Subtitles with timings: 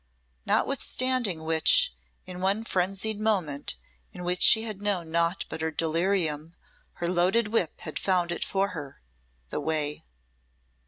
[0.47, 1.93] Notwithstanding which,
[2.25, 3.75] in one frenzied moment
[4.11, 6.55] in which she had known naught but her delirium,
[6.93, 8.99] her loaded whip had found it for her
[9.51, 10.03] the way!